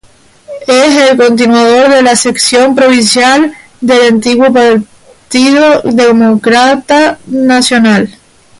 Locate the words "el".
1.11-1.15